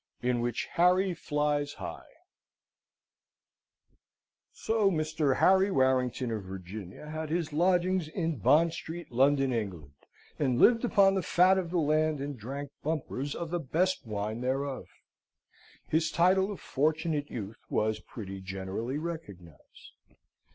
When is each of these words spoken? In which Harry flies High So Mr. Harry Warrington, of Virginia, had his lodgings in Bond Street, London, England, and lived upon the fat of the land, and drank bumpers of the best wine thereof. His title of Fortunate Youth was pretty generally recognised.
In 0.23 0.39
which 0.39 0.65
Harry 0.77 1.13
flies 1.13 1.73
High 1.73 2.09
So 4.51 4.89
Mr. 4.89 5.35
Harry 5.37 5.69
Warrington, 5.69 6.31
of 6.31 6.43
Virginia, 6.43 7.07
had 7.11 7.29
his 7.29 7.53
lodgings 7.53 8.07
in 8.07 8.37
Bond 8.39 8.73
Street, 8.73 9.11
London, 9.11 9.53
England, 9.53 9.93
and 10.39 10.57
lived 10.59 10.83
upon 10.83 11.13
the 11.13 11.21
fat 11.21 11.59
of 11.59 11.69
the 11.69 11.77
land, 11.77 12.19
and 12.19 12.35
drank 12.35 12.71
bumpers 12.81 13.35
of 13.35 13.51
the 13.51 13.59
best 13.59 14.03
wine 14.07 14.41
thereof. 14.41 14.87
His 15.87 16.09
title 16.09 16.51
of 16.51 16.59
Fortunate 16.59 17.29
Youth 17.29 17.59
was 17.69 17.99
pretty 17.99 18.41
generally 18.41 18.97
recognised. 18.97 19.91